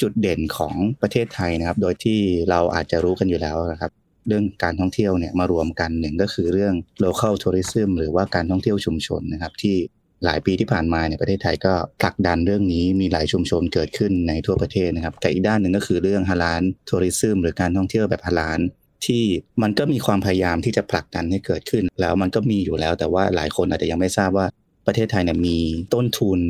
[0.01, 2.19] จุดเด่นของประเทศไทยนะครับ โดยที่
[2.51, 3.93] เราอาจจะรู้กันอยู่แล้วนะครับ
[4.29, 6.75] เรื่องการท่องเที่ยวเนี่ยมารวมกันหนึ่งก็คือเรื่อง
[7.05, 9.77] local tourism หรือว่าการท่องเที่ยวชุมชนนะครับที่
[10.25, 18.61] หลายปีที่ผ่านมาเนี่ยประเทศไทยก็ผลักดันเรื่องนี้มีหลายชุมชนเกิดขึ้นในทั่วประเทศนะครับแต่อีกด้านหนึ่งก็คือเรื่องฮาลานทัวริซึมหรือการท่องเที่ยวแบบฮาลาน
[19.07, 19.25] ที่
[19.63, 24.47] มันก็มีความพยายามที่จะผลักดันให้เกิดขึ้น แล้วมันก็มีอยู่แล้ว แต่ว่าหลายคนอาจจะยังไม่ทราบว่า
[24.87, 25.59] ประเทศไทยเนี่ยมี
[25.95, 26.41] ต้นทุน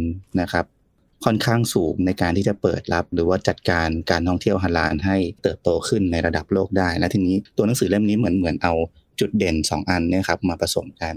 [0.41, 0.65] นะครับ
[1.25, 8.75] ค่อนข้างสูงในการที่จะเปิดรับ หรือว่าจัดการการท่องเที่ยวฮาลาลให้เติบโตขึ้นในระดับโลกได้ และทีนี้ตัวหนังสือเล่มนี้เหมือนเหมือนเอา
[9.21, 11.15] จุดเด่น 2 อันเนี่ยครับมาผสมกัน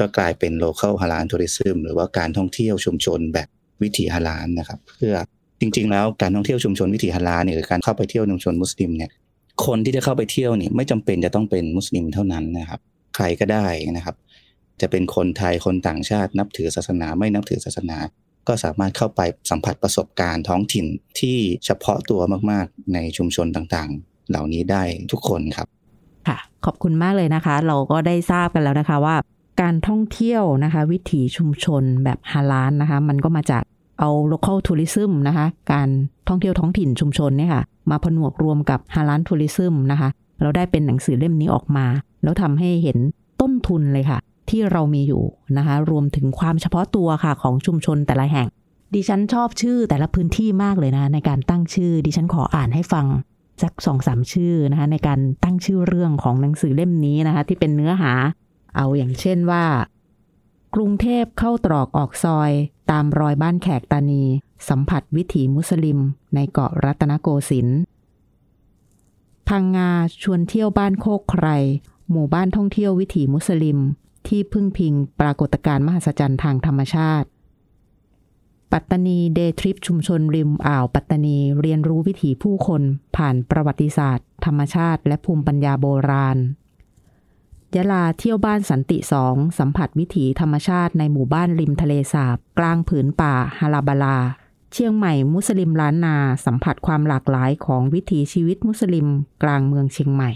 [0.00, 3.48] ก็กลายเป็น local ฮาลาลทัวริซึมหรือว่าการท่องเที่ยวชุมชนแบบ
[3.82, 5.14] วิถีฮาลาลนะครับ เพื่อ
[5.60, 9.10] จริง ๆ แล้วการท่องเที่ยวชุมชนวิถีฮาลาลเนี่ยหรือการเข้าไปเที่ยวในชุมชนมุสลิมเนี่ย
[9.66, 12.80] คนที่จะเข้าไปเที่ยวเนี่ยไม่จำเป็นจะต้องเป็นมุสลิมเท่านั้นนะครับ
[13.16, 14.16] ใครก็ได้นะครับ
[14.80, 17.98] จะเป็นคนไทยคนต่างชาตินับถือศาสนาไม่นับถือศาสนา
[18.48, 20.86] ก็สามารถเข้าไปสัมผัสประสบการณ์ท้องถิ่น
[21.20, 24.82] ที่เฉพาะตัวมากๆ ในชุมชนต่างๆ เหล่านี้ได้
[25.12, 25.66] ทุกคนครับ
[26.28, 29.16] ค่ะ ขอบคุณมากเลยนะคะ เราก็ได้ทราบกันแล้วนะคะว่า
[29.60, 33.62] การท่องเที่ยวนะคะ วิถีชุมชนแบบฮาลานนะคะ มันก็มาจาก
[33.98, 35.88] เอา local tourism นะคะ การ
[36.28, 40.08] ท่องเที่ยวท้องถิ่นชุมชนเนี่ยค่ะ มาผนวกรวมกับฮาลานทัวริซึมนะคะ
[40.40, 41.86] เราได้เป็นหนังสือเล่มนี้ออกมา
[42.22, 42.98] แล้วทำให้เห็น
[43.40, 44.18] ต้นทุนเลยค่ะ
[44.50, 45.22] ที่เรามีอยู่
[45.56, 48.46] นะคะ รวมถึงความเฉพาะตัวค่ะของชุมชนแต่ละแห่ง
[48.94, 53.06] ดิฉันชอบชื่อแต่ละพื้นที่มากเลยนะ ในการตั้งชื่อ ดิฉันขออ่านให้ฟัง
[53.62, 58.12] สักสองสามชื่อนะคะ ในการตั้งชื่อเรื่องของหนังสือเล่มนี้นะคะ ที่เป็นเนื้อหา
[58.76, 59.66] เอาอย่างเช่นว่า
[60.74, 62.50] กรุงเทพเข้าตรอกออกซอย
[62.90, 64.24] ตามรอยบ้านแขกตานี
[64.68, 65.98] สัมผัสวิถีมุสลิม
[66.34, 67.80] ในเกาะรัตนโกสินทร์
[69.48, 69.90] พังงา
[70.22, 71.46] ชวนเที่ยวบ้านโคกใคร
[72.10, 73.78] หมู่บ้านท่องเที่ยววิถีมุสลิม
[74.28, 77.28] ที่พึ่งพิงปรากฏการณ์มหัศจรรย์ทางธรรมชาติ
[78.72, 82.82] ปัตตานีเดย์ทริปชุมชนริมอ่าวปัตตานีเรียนรู้วิถีผู้คน
[83.16, 86.38] ผ่านประวัติศาสตร์ ธรรมชาติ และภูมิปัญญาโบราณ
[87.76, 94.18] ยะลาเที่ยวบ้านสันติสองสัมผัสวิถีธรรมชาติในหมู่บ้านริมทะเลสาบ กลางผืนป่าฮาลาบาลา
[94.72, 99.06] เชียงใหม่มุสลิมล้านนาสัมผัสความหลากหลายของวิถีชีวิตมุสลิม
[99.42, 100.30] กลางเมืองเชียงใหม่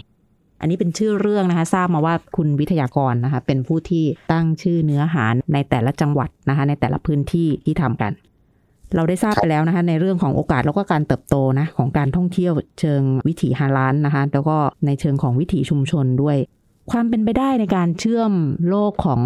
[0.59, 8.11] อันนี้เป็นชื่อเรื่องนะคะทราบมาว่าคุณวิทยากรนะคะเป็นผู้ที่ตั้งชื่อเนื้อหาในแต่ละจังหวัดนะคะในแต่ละพื้นที่ที่ทำกัน
[8.95, 16.37] เราได้ทราบไปแล้วนะคะ ในเรื่องของโอกาสแล้วก็การเติบโตนะของการท่องเที่ยวเชิงวิถีฮาลานนะคะ แล้วก็ในเชิงของวิถีชุมชนด้วย
[16.91, 18.31] ความเป็นไปได้ในการเชื่อม
[18.69, 19.21] โลกของ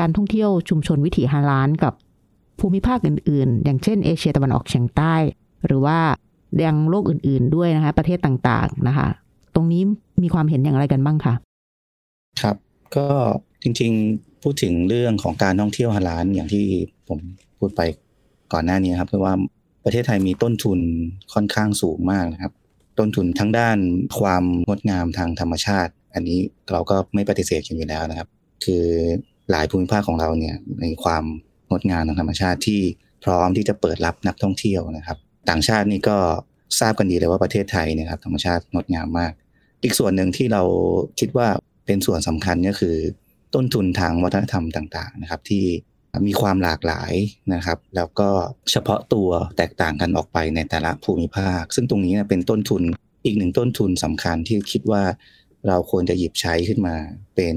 [0.00, 1.92] การท่องเที่ยวชุมชนวิถีฮาลานกับ
[2.60, 5.14] ภูมิภาคอื่น ๆ อย่างเช่นเอเชียตะวันออกเฉียงใต้
[5.66, 5.98] หรือว่า
[6.64, 9.08] ยังโลกอื่น ๆ ด้วยนะคะประเทศต่าง ๆ นะคะ
[9.54, 9.82] ตรงนี้
[10.22, 11.34] มีความเห็นอย่างไรกันบ้างคะ
[12.40, 12.56] ครับ
[12.96, 13.08] ก็
[13.62, 16.64] จริง ๆ พูดถึงเรื่องของการท่องเที่ยวฮาลาลอย่างที่
[17.08, 17.18] ผม
[17.58, 17.80] พูดไป
[18.52, 19.34] ก่อนหน้านี้ครับคือว่า
[19.84, 20.78] ประเทศไทยมีต้นทุน
[21.32, 22.52] ค่อนข้างสูงมากนะครับ
[22.98, 23.78] ต้นทุนทั้งด้าน
[24.18, 26.38] ความงดงามทางธรรมชาติอันนี้
[26.72, 28.28] เราก็ไม่ปฏิเสธกันอยู่แล้วนะครับ
[28.64, 28.84] คือ
[29.50, 31.24] หลายภูมิภาคของเราเนี่ยในความ
[31.70, 32.80] งดงามทางธรรมชาติที่
[33.24, 35.18] พร้อมที่จะเปิดรับนักท่องเที่ยวนะครับ
[35.48, 36.16] ต่างชาตินี่ก็
[36.80, 39.32] ทราบกันดีเลยว่าประเทศไทยนี่ยครับธรรมชาติงดงามมาก
[39.82, 40.62] อีกส่วนหนึ่งที่เรา
[41.20, 41.48] คิดว่า
[41.86, 42.96] เป็นส่วนสำคัญก็คือ
[43.54, 45.64] ต้นทุนทางวัฒนธรรมต่างๆนะครับ ที่
[46.26, 47.12] มีความหลากหลาย
[47.54, 48.30] นะครับ แล้วก็
[48.70, 52.82] เฉพาะตัวแตกต่างกันออกไปในแต่ละภูมิภาค ซึ่งตรงนี้เป็นต้นทุน
[53.24, 55.02] อีกหนึ่งต้นทุนสำคัญที่คิดว่า
[55.68, 56.96] เราควรจะหยิบใช้ขึ้นมา
[57.36, 57.56] เป็น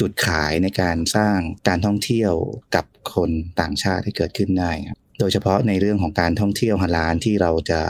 [0.00, 2.32] จุดขายในการสร้างการท่องเที่ยว
[2.74, 3.30] กับคน
[3.60, 7.80] ต่างชาติให้เกิดขึ้นได้ครับโดยเฉพาะในเรื่องของการท่องเที่ยวฮาลาลที่เราจะ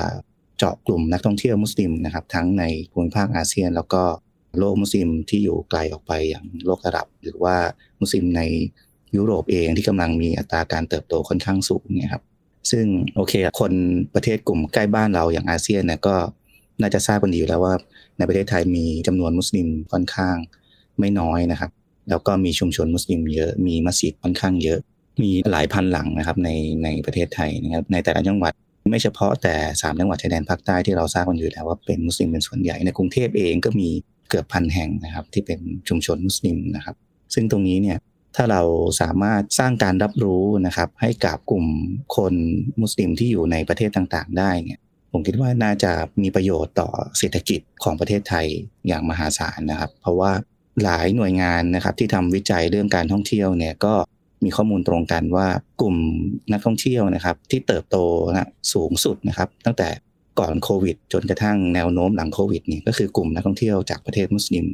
[0.58, 4.02] เจาะกลุ่มนักท่องเที่ยวมุสลิมนะครับทั้งในภูมิภาคอาเซียน แล้วก็
[4.58, 7.56] โลกมุสลิมที่อยู่ไกลออกไปอย่างโลกระดับ หรือว่า
[8.00, 8.42] มุสลิมใน
[9.16, 12.24] ยุโรปเองที่กำลังมีอัตราการเติบโตค่อนข้างสูงเนี่ยครับ
[12.70, 12.86] ซึ่ง
[13.16, 13.72] โอเคคน
[14.14, 16.16] ประเทศกลุ่มใกล้บ้านเราอย่างอาเซียนเนี่ยก็
[16.80, 17.74] น่าจะทราบกันดีอยู่แล้วว่า
[18.18, 20.36] ในประเทศไทยมีจำนวนมุสลิมค่อนข้าง
[20.98, 21.70] ไม่น้อยนะครับ
[22.10, 24.78] แล้วก็มีชุมชนมุสลิมเยอะ มีมัสยิดค่อนข้างเยอะ
[25.22, 26.50] มีหลายพันหลังนะครับใน
[26.84, 28.52] ในประเทศไทยนะครับ ในแต่ละจังหวัด
[28.90, 33.88] ไม่เฉพาะแต่สามจังหวัดชายแดนภาคใต้ที่เราทราบกันอยู่แล้วว่าเป็นมุสลิมเป็นส่วนใหญ่ ในกรุงเทพเองก็มี
[34.28, 36.96] เกือบพันแห่งนะครับที่เป็นชุมชนมุสลิมนะครับ
[37.34, 37.98] ซึ่งตรงนี้เนี่ย
[38.36, 38.62] ถ้าเรา
[39.00, 41.66] สามารถสร้างการรับรู้นะครับให้กับกลุ่ม
[42.16, 42.34] คน
[42.80, 44.78] มุสลิมที่อยู่ในประเทศต่างๆ ได้เนี่ย
[45.16, 48.46] ผมคิดว่าน่าจะมีประโยชน์ต่อเศรษฐกิจของประเทศไทย
[48.88, 50.32] อย่างมหาศาลนะครับ เพราะว่า
[50.82, 53.94] หลายหน่วยงานนะครับที่ทำวิจัยเรื่องการท่องเที่ยวเนี่ยก็
[54.44, 55.46] มีข้อมูลตรงกันว่า
[55.80, 55.96] กลุ่ม
[56.52, 57.96] นักท่องเที่ยวนะครับ ที่เติบโต
[58.32, 59.88] นะสูงสุดนะครับ ตั้งแต่
[60.38, 64.66] ก่อนโควิด จนกระทั่งแนวโน้มหลังโควิดนี่ก็คือกลุ่มนักท่องเที่ยวจากประเทศมุสลิม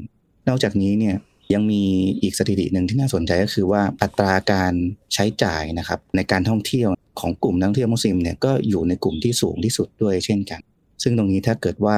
[0.48, 1.16] นอกจากนี้เนี่ย
[1.54, 1.82] ยังมี
[2.22, 4.72] อีกสถิติหนึ่งที่น่าสนใจก็คือว่าอัตราการ
[5.14, 6.88] ใช้จ่ายนะครับในการท่องเที่ยว
[7.20, 10.60] ของกลุ่มนักท่องเที่ยวมุสลิมเนี่ยก็อยู่ในกลุ่มที่สูงที่สุดด้วยเช่นกัน
[11.02, 11.96] ซึ่งตรงนี้ถ้าเกิดว่า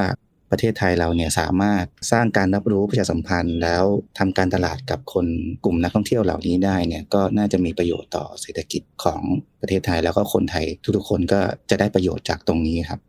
[0.51, 3.85] ประเทศไทยเราเนี่ยสามารถสร้างการรับรู้ประชาสัมพันธ์ แล้ว
[4.19, 5.27] ทำการตลาดกับคน
[5.65, 9.21] กลุ่มนักท่องเที่ยวเหล่านี้ได้เนี่ยก็น่าจะมีประโยชน์ต่อเศรษฐกิจของ
[9.61, 10.65] ประเทศไทย แล้วก็คนไทย
[10.97, 13.01] ทุกๆคนก็จะได้ประโยชน์จากตรงนี้ครับ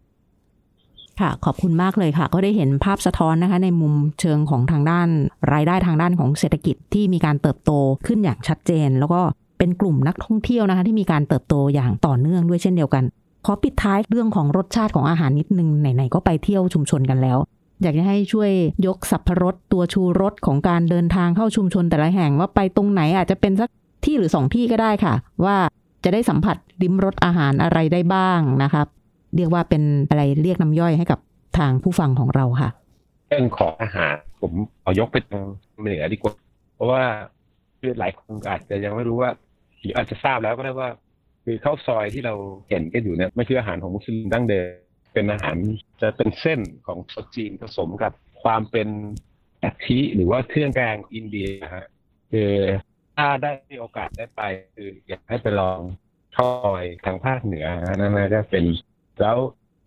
[1.19, 5.09] ค่ะขอบคุณมากเลยค่ะ ก็ได้เห็นภาพสะท้อนนะคะ ในมุมเชิงของทางด้าน
[5.53, 7.71] รายได้ทางด้านของเศรษฐกิจที่มีการเติบโต
[8.07, 9.21] ขึ้นอย่างชัดเจน แล้วก็
[9.63, 13.03] เป็นกลุ่มนักท่องเที่ยวนะคะ ที่มีการเติบโตอย่างต่อเนื่องด้วยเช่นเดียวกัน
[13.45, 17.37] ขอปิดท้ายเรื่องของรสชาติของอาหารนิดนึงไหนๆก็ไปเที่ยวชุมชนกันแล้ว
[17.81, 18.51] อยากจะให้ช่วย
[18.87, 23.69] ยกสับพรสตัวชูรสของการเดินทางเข้าชุมชนแต่ละแห่งว่าไปตรงไหนอาจจะเป็นสัก
[24.05, 25.13] ที่หรือสองที่ก็ได้ค่ะ
[25.45, 25.55] ว่า
[26.03, 28.87] จะได้สัมผัสริมรสอาหารอะไรได้บ้างนะครับ
[29.35, 31.19] เรียกว่าเป็นอะไรเรียกน้ำย่อยให้กับ
[31.57, 32.69] ทางผู้ฟังของเราค่ะ
[33.29, 35.45] เรื่องของอาหารผมเอายกไปทาง
[35.79, 36.33] เหนือดีกว่า
[36.75, 37.03] เพราะว่า
[37.79, 39.29] คือหลายคนอาจจะยังไม่รู้ว่า
[39.83, 40.89] หรืออาจจะทราบแล้วก็ได้ว่า
[41.45, 42.35] คือข้าวซอยที่เรา
[42.69, 44.67] เห็นกันอยู่เนี่ยไม่ใช่อาหารของมุสลิมดั้งเดิม
[45.13, 45.55] เป็นอาหาร
[46.01, 48.87] จะเป็นเส้นของชาวจีนผสมกับความเป็น
[49.63, 51.85] กะทิหรือว่าเครื่องแกงอินเดียฮะ
[52.31, 52.51] คือ
[53.17, 54.41] ถ้าได้มีโอกาสได้ไป
[54.75, 55.79] คืออยากให้ไปลอง
[56.35, 57.65] ข้าวซอยทางภาคเหนือ
[57.95, 58.63] นั่นจะเป็น
[59.21, 59.37] แล้ว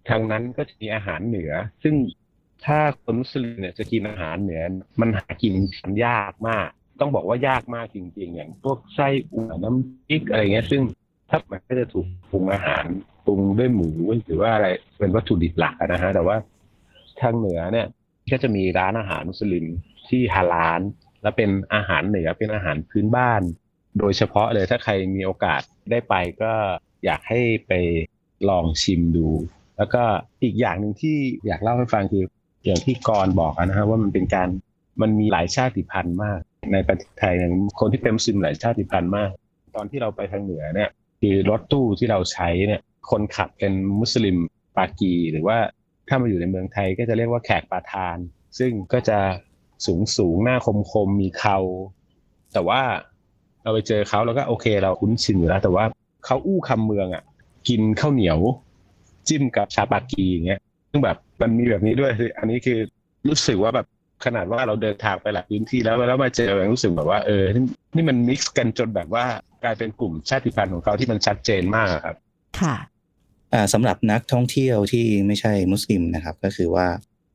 [0.09, 1.95] ทางนั้นก็จะมีอาหารเหนือ ซึ่ง
[2.65, 4.63] ถ้าคนมุสลิมเนี่ยจะกินอาหารเหนือ
[5.01, 6.69] มันหากินกันยากมาก
[7.01, 10.83] ต้องบอกว่ายากมากจริง ๆ อย่างพวกไส้อั่วน้ำพริกอะไรเงี้ย ซึ่ง
[11.31, 12.85] ถ้ามันก็จะถูกปรุงอาหาร
[13.27, 13.89] ปรุงด้วยหมู
[14.25, 14.67] หรือว่าอะไร
[14.99, 16.37] เป็นวัตถุดิบหลักนะฮะแต่ว่า
[17.21, 17.87] ทางเหนือเนี่ย
[18.33, 19.67] ก็จะมีร้านอาหารมุสลิม
[20.09, 20.81] ที่ฮาลาล
[21.23, 23.43] และเป็นอาหารเหนือเป็นอาหารพื้นบ้าน
[23.99, 26.53] โดยเฉพาะเลยถ้าใครมีโอกาสได้ไปก็
[27.05, 27.73] อยากให้ไป
[28.49, 29.29] ลองชิมดู
[29.77, 30.03] แล้วก็
[30.43, 32.25] อีกอย่างหนึ่งที่อยากเล่าให้ฟังคือ
[32.65, 34.49] อย่างที่กรบอกนะฮะว่ามันเป็นการ
[35.03, 36.41] มันมีหลายชาติพันธุ์มาก
[36.73, 39.31] ในประเทศไทยอย่างคนที่เป็นมุสลิมหลายชาติพันธุ์มาก
[39.77, 44.37] ตอนที่เราไปทางเหนือเนี่ยคือรถตู้ที่เราใช้เนี่ยคนขับเป็นมุสลิม
[44.77, 45.59] ปากี หรือว่า
[46.09, 48.17] ถ้ามาอยู่ในเมืองไทยก็จะเรียกว่าแขกปาทาน
[48.59, 49.19] ซึ่งก็จะ
[49.87, 51.59] สูงสูงหน้าคมคมมีเขา
[52.53, 52.81] แต่ว่า
[53.63, 55.85] เราไปเจอเขาแล้วก็โอเค เราคุ้นชินอยู่แล้วแต่ว่า
[56.25, 57.23] เขาอู้คำเมืองอะ
[57.69, 58.39] กินข้าวเหนียว
[59.29, 62.79] จิ้มกับชาปากีอย่างเงี้ยซึ่งแบบมันมีแบบนี้ด้วยคืออันนี้คือ
[63.29, 63.87] รู้สึกว่าแบบ
[64.25, 67.45] ขนาดว่าเราเดินทางไปหลายพื้นที่แล้วแล้วมาเจอรู้สึกแบบว่าเออ
[67.95, 69.25] นี่มันมิกซ์กันจนแบบว่า
[69.65, 72.17] กลายเป็นกลุ่มชาติพันธุ์ของเขาที่มันชัดเจนมากครับ
[72.61, 72.77] ค่ะ
[73.73, 76.87] สำหรับนักท่องเที่ยวที่ไม่ใช่มุสลิมนะครับ ก็คือว่า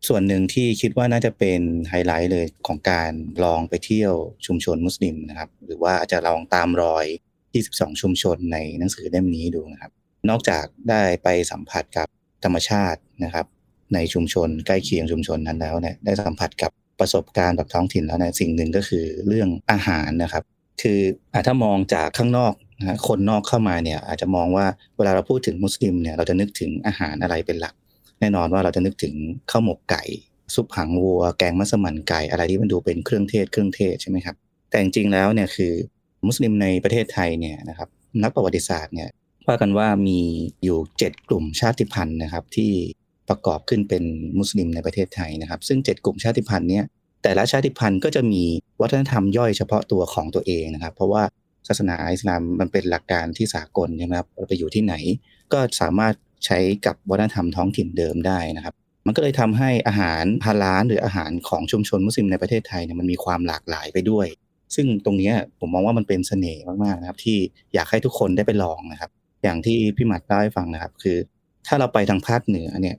[0.07, 3.11] ส่วนหนึ่งที่คิดว่าน่าจะเป็นไฮไลท์เลยของการ
[3.43, 4.13] ลองไปเที่ยว
[4.45, 7.05] ชุมชนมุสลิมนะครับ หรือว่าอาจจะลองตามรอย
[7.53, 9.91] 22 ชุมชนในหนังสือเล่มนี้ดูนะครับ
[10.29, 12.07] นอกจากได้ไปสัมผัสกับ
[12.43, 13.45] ธรรมชาตินะครับ
[13.93, 20.43] ในชุมชน ใกล้เคียงชุมชนนั้นแล้วเนี่ยได้สัมผัสกับประสบการณ์แบบท้องถิ่นแล้วเนี่ยสิ่งหนึ่งก็คือเรื่องอาหารนะครับ
[20.81, 20.99] คือ
[21.47, 24.65] ถ้ามองจากข้างนอกนะคนนอกเข้ามาเนี่ยอาจจะมองว่า
[24.97, 27.73] เวลาเราพูดถึงมุสลิมเนี่ยเราจะนึกถึงอาหารอะไรเป็นหลัก
[28.19, 29.13] แน่นอนว่าเราจะนึกถึง
[29.51, 30.03] ข้าวหมกไก่
[30.53, 34.35] ซุปหางวัว แกงมัสมั่นไก่อะไรที่มันดูเป็นเครื่องเทศเครื่องเทศใช่ไหมครับ
[34.69, 35.73] แต่จริงๆแล้วเนี่ยคือ
[36.27, 37.89] มุสลิมในประเทศไทยเนี่ยนะครับ
[38.23, 39.09] นักประวัติศาสตร์เนี่ย
[39.47, 40.19] ว่ากันว่ามี
[40.63, 42.71] อยู่ 7 กลุ่มชาติพันธุ์นะครับที่
[43.31, 44.03] ประกอบขึ้นเป็น
[44.39, 46.85] มุสลิมในประเทศไทยนะครับ ซึ่ง 7 กลุ่มชาติพันธุ์เนี่ย
[47.23, 48.43] แต่ละชาติพันธุ์ก็จะมี
[48.81, 51.23] วัฒนธรรมย่อยเฉพาะตัวของตัวเองนะครับ เพราะว่า
[51.67, 54.93] ศาสนาอิสลามมันเป็นหลักการที่สากลใช่ไหมครับเราไปอยู่ที่ไหน
[55.53, 56.13] ก็สามารถ
[56.45, 58.73] ใช้กับวัฒนธรรมท้องถิ่นเดิมได้นะครับ
[59.05, 64.27] มันก็เลยทำให้อาหารฮาลาลหรืออาหารของชุมชนมุสลิมในประเทศไทยเนี่ยมันมีความหลากหลายไปด้วย
[64.75, 67.37] ซึ่งตรงนี้ผมมองว่ามันเป็นเสน่ห์มากๆนะครับ ที่
[67.73, 69.11] อยากให้ทุกคนได้ไปลองนะครับ
[69.43, 71.17] อย่างที่พี่หมัดเล่าให้ฟังนะครับ คือ
[71.67, 72.95] ถ้าเราไปทางภาคเหนือเนี่ย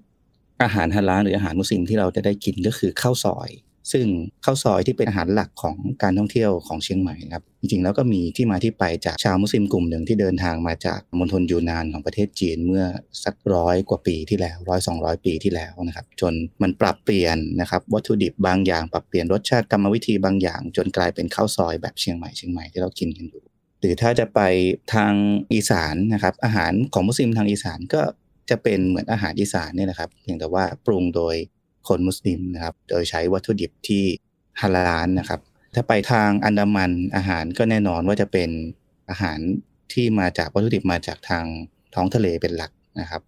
[0.64, 3.50] อาหารฮาลาลหรืออาหารมุสลิมที่เราจะได้กินก็คือข้าวซอย
[3.92, 4.06] ซึ่ง
[4.44, 12.84] ข้าวซอยที่เป็นอาหารหลักของการท่องเที่ยวของเชียงใหม่ครับจริงๆแล้วก็มีที่มาที่ไปจากชาวมุสลิมกลุ่มหนึ่งที่เดินทางมาจากมณฑลยูนานของประเทศจีนเมื่อ
[13.24, 23.42] สักร้อยกว่าปีที่แล้วร้อยสองร้อยปีที่แล้วนะครับจนมันปรับเปลี่ยนนะครับวัตถุดิบบางอย่างปรับเปลี่ยนรสชาติกรรมวิธีบางอย่าง จนกลายเป็นข้าวซอยแบบเชียงใหม่เชียงใหม่ที่เรากินกันอยู่
[23.80, 24.40] หรือถ้าจะไป
[24.94, 25.12] ทาง
[25.52, 28.02] อีสานนะครับอาหารของมุสลิมทางอีสานก็
[28.50, 31.34] จะเป็นเหมือนอาหารอีสานเนี่ยนะครับเพียงแต่ว่าปรุงโดย
[31.88, 34.02] คนมุสลิมนะครับ โดยใช้วัตถุดิบที่
[34.60, 35.40] ฮาลาลนะครับ
[35.74, 38.50] ถ้าไปทางอันดามันอาหารก็แน่นอนว่าจะเป็น
[39.10, 39.38] อาหาร
[39.92, 41.44] ที่มาจากวัตถุดิบมาจากทาง
[41.94, 43.22] ท้องทะเลเป็นหลักนะครับ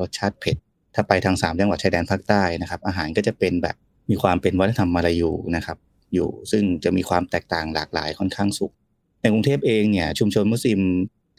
[0.00, 0.56] รสชาติเผ็ด
[0.94, 3.76] ถ้าไปทางสามจังหวัดชายแดนภาคใต้นะครับ อาหารก็จะเป็นแบบ
[4.10, 5.78] มีความเป็นวัฒนธรรมมาลายูนะครับ
[6.14, 8.72] อยู่ซึ่งจะมีความแตกต่างหลากหลายค่อนข้างสุข
[9.20, 10.80] ในกรุงเทพเองเนี่ยชุมชนมุสลิม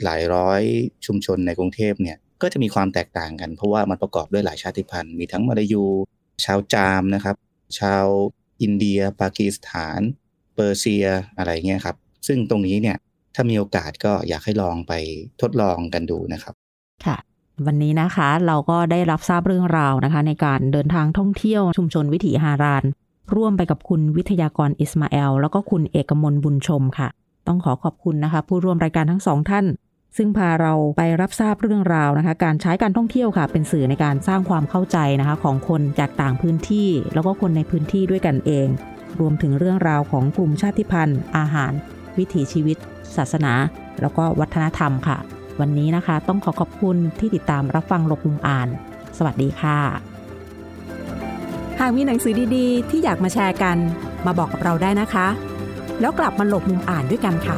[0.04, 0.62] หลายร้อย
[1.06, 5.86] ชุมชนในกรุงเทพเนี่ย ก็จะมีความแตกต่างกัน เพราะว่ามันประกอบด้วยหลายชาติพันธุ์ มีทั้งมาลายู
[6.46, 7.36] ชาวจามนะครับ
[7.80, 8.06] ชาว
[8.62, 10.00] อินเดีย ปากีสถาน
[10.56, 11.06] เปอร์เซีย
[11.38, 11.96] อะไรเงี้ยครับ
[12.28, 12.98] ซึ่งตรงนี้เนี่ย
[13.36, 14.94] ถ้ามีโอกาสก็อยากให้ลองไป
[15.42, 16.54] ทดลองกันดูนะครับ
[17.06, 17.18] ค่ะ
[17.66, 22.84] วันนี้นะคะเราก็ได้รับทราบเรื่องราวนะคะ ในการเดินทางท่องเที่ยวชุมชนวิถีฮาราน
[23.36, 27.10] ร่วมไปกับคุณวิทยากรอิสมาเอล แล้วก็คุณเอกมลบุญชมค่ะ
[27.48, 29.66] ต้องขอขอบคุณนะคะ ผู้ร่วมรายการทั้งสองท่าน
[30.18, 38.68] ซึ่งพาเราไปรับทราบเรื่องราวนะคะ การใช้การท่องเที่ยวค่ะ เป็นสื่อในการสร้างความเข้าใจนะคะ ของคนจากต่างพื้นที่ แล้วก็คนในพื้นที่ด้วยกันเอง
[39.20, 41.72] รวมถึงเรื่องราวของกลุ่มชาติพันธุ์ อาหาร
[42.18, 42.78] วิถีชีวิต
[43.18, 43.54] ศาสนา
[44.02, 45.18] แล้วก็วัฒนธรรมค่ะ
[45.60, 48.68] วันนี้นะคะ ต้องขอขอบคุณที่ติดตามรับฟังหลบมุมอ่าน
[49.18, 49.80] สวัสดีค่ะ
[51.80, 53.78] หากมีหนังสือดีๆ ที่อยากมาแชร์กัน
[54.26, 55.28] มาบอกกับเราได้นะคะ
[56.02, 57.58] แล้วกลับมาหลบมุมอ่านด้วยกันค่ะ